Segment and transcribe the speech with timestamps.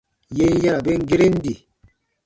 [0.37, 1.55] Yè n yara ben geren di.